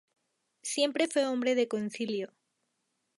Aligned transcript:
Siempre 0.63 1.07
fue 1.07 1.27
hombre 1.27 1.53
de 1.53 1.67
concilio. 1.67 2.33